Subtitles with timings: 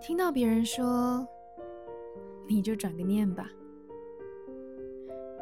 [0.00, 1.26] 听到别人说，
[2.48, 3.48] 你就转个念吧。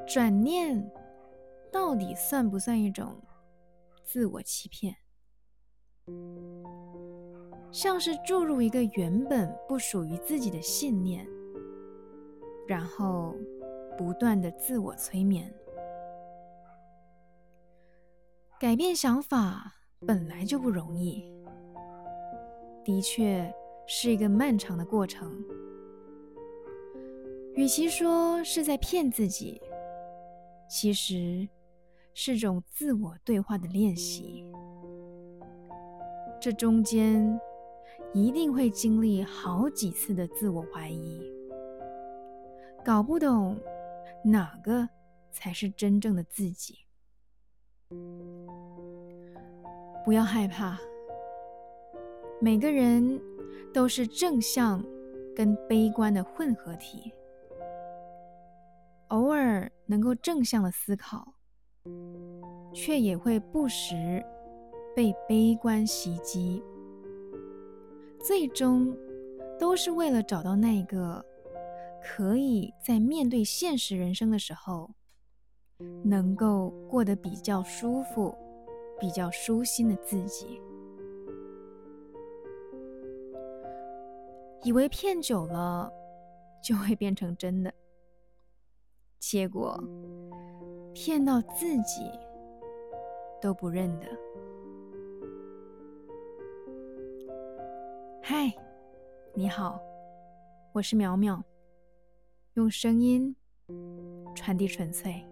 [0.06, 0.90] 转念
[1.71, 3.17] 到底算不算一种
[4.04, 4.95] 自我欺骗？
[7.71, 11.26] 像是注入一个原本不属于自己的信念，
[12.68, 13.34] 然后
[13.96, 15.52] 不断的自我催眠。
[18.60, 19.72] 改变想法
[20.06, 21.24] 本来就不容易，
[22.85, 23.53] 的确
[23.86, 25.32] 是一个漫长的过程。
[27.54, 29.61] 与其说是在骗自己，
[30.68, 31.46] 其实
[32.14, 34.45] 是种自我对话的练习。
[36.41, 37.39] 这中间
[38.14, 41.20] 一定会经历好几次的自我怀疑，
[42.84, 43.61] 搞不懂
[44.25, 44.89] 哪个
[45.31, 46.78] 才是真正的自己。
[50.05, 50.78] 不要害怕，
[52.42, 53.23] 每个人
[53.73, 54.84] 都是正向
[55.33, 57.12] 跟悲观的混合体，
[59.11, 61.34] 偶尔能够正向的思考，
[62.75, 64.21] 却也会不时
[64.97, 66.61] 被悲观袭击，
[68.21, 68.93] 最终
[69.56, 71.25] 都是为了找到那个
[72.03, 74.91] 可以在面对现实人生的时候，
[76.03, 78.37] 能够过得比较舒服。
[79.01, 80.62] 比较舒心的自己，
[84.65, 85.93] 以为骗久了
[86.63, 87.75] 就会变成真的，
[89.19, 89.77] 结果
[90.95, 92.09] 骗到自己
[93.41, 94.07] 都不认得。
[98.23, 98.55] 嗨，
[99.35, 99.81] 你好，
[100.73, 101.43] 我是苗苗，
[102.55, 103.35] 用声音
[104.33, 105.27] 传递纯粹。